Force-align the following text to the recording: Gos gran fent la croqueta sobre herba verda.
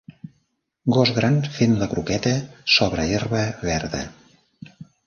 Gos 0.95 1.11
gran 1.17 1.37
fent 1.57 1.77
la 1.83 1.89
croqueta 1.93 2.35
sobre 2.79 3.07
herba 3.13 3.47
verda. 3.71 4.07